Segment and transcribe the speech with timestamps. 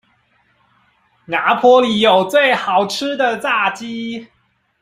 [1.25, 4.27] 拿坡里有最好吃的炸雞